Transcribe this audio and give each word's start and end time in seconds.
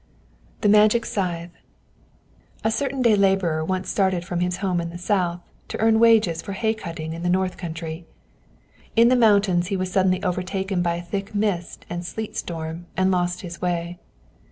THE 0.61 0.67
MAGIC 0.67 1.05
SCYTHE 1.05 1.51
A 2.63 2.71
certain 2.71 3.03
day 3.03 3.15
laborer 3.15 3.63
once 3.63 3.87
started 3.87 4.25
from 4.25 4.39
his 4.39 4.57
home 4.57 4.81
in 4.81 4.89
the 4.89 4.97
south 4.97 5.41
to 5.67 5.77
earn 5.79 5.99
wages 5.99 6.41
for 6.41 6.53
hay 6.53 6.73
cutting 6.73 7.13
in 7.13 7.21
the 7.21 7.29
north 7.29 7.55
country. 7.55 8.07
In 8.95 9.09
the 9.09 9.15
mountains 9.15 9.67
he 9.67 9.77
was 9.77 9.91
suddenly 9.91 10.23
overtaken 10.23 10.81
by 10.81 10.95
a 10.95 11.03
thick 11.03 11.35
mist 11.35 11.85
and 11.87 12.03
sleet 12.03 12.35
storm, 12.35 12.87
and 12.97 13.11
lost 13.11 13.41
his 13.41 13.61
way. 13.61 13.99